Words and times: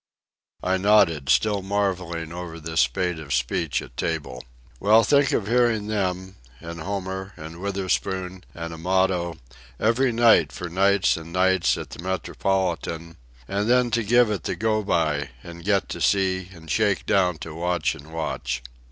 I 0.63 0.77
nodded, 0.77 1.29
still 1.29 1.61
marvelling 1.61 2.31
over 2.33 2.59
this 2.59 2.81
spate 2.81 3.19
of 3.19 3.35
speech 3.35 3.83
at 3.83 3.95
table. 3.95 4.43
"Well, 4.79 5.03
think 5.03 5.31
of 5.31 5.45
hearing 5.45 5.85
them, 5.85 6.37
and 6.59 6.81
Homer, 6.81 7.33
and 7.37 7.61
Witherspoon, 7.61 8.43
and 8.55 8.73
Amato, 8.73 9.37
every 9.79 10.11
night 10.11 10.51
for 10.51 10.69
nights 10.69 11.17
and 11.17 11.31
nights 11.31 11.77
at 11.77 11.91
the 11.91 12.01
Metropolitan; 12.01 13.17
and 13.47 13.69
then 13.69 13.91
to 13.91 14.01
give 14.01 14.31
it 14.31 14.45
the 14.45 14.55
go 14.55 14.81
by, 14.83 15.29
and 15.43 15.63
get 15.63 15.87
to 15.89 16.01
sea 16.01 16.49
and 16.51 16.71
shake 16.71 17.05
down 17.05 17.37
to 17.37 17.53
watch 17.53 17.93
and 17.93 18.11
watch." 18.11 18.63